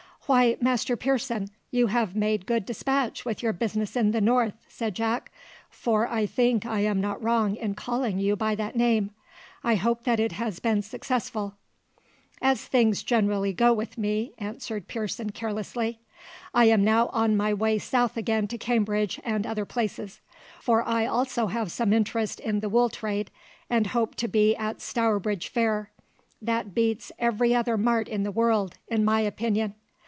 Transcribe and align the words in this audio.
"Why, 0.27 0.55
Master 0.61 0.95
Pearson, 0.95 1.49
you 1.71 1.87
have 1.87 2.15
made 2.15 2.45
good 2.45 2.65
despatch 2.65 3.25
with 3.25 3.43
your 3.43 3.51
business 3.51 3.97
in 3.97 4.11
the 4.11 4.21
north," 4.21 4.53
said 4.69 4.95
Jack; 4.95 5.29
"for 5.69 6.07
I 6.07 6.25
think 6.25 6.65
I 6.65 6.79
am 6.81 7.01
not 7.01 7.21
wrong 7.21 7.57
in 7.57 7.73
calling 7.75 8.17
you 8.17 8.37
by 8.37 8.55
that 8.55 8.77
name. 8.77 9.11
I 9.61 9.75
hope 9.75 10.05
that 10.05 10.21
it 10.21 10.31
has 10.31 10.61
been 10.61 10.83
successful." 10.83 11.55
"As 12.41 12.63
things 12.63 13.03
generally 13.03 13.51
go 13.51 13.73
with 13.73 13.97
me," 13.97 14.31
answered 14.37 14.87
Pearson 14.87 15.31
carelessly. 15.31 15.99
"I 16.53 16.63
am 16.63 16.81
now 16.81 17.07
on 17.07 17.35
my 17.35 17.53
way 17.53 17.77
south 17.77 18.15
again 18.15 18.47
to 18.49 18.57
Cambridge 18.57 19.19
and 19.25 19.45
other 19.45 19.65
places; 19.65 20.21
for 20.61 20.81
I 20.87 21.05
also 21.07 21.47
have 21.47 21.73
some 21.73 21.91
interest 21.91 22.39
in 22.39 22.61
the 22.61 22.69
wool 22.69 22.87
trade, 22.87 23.31
and 23.69 23.87
hope 23.87 24.15
to 24.15 24.29
be 24.29 24.55
at 24.55 24.79
Stourbridge 24.79 25.49
Fair: 25.49 25.91
that 26.41 26.73
beats 26.73 27.11
every 27.19 27.53
other 27.53 27.75
mart 27.77 28.07
in 28.07 28.23
the 28.23 28.31
world, 28.31 28.75
in 28.87 29.03
my 29.03 29.19
opinion." 29.19 29.73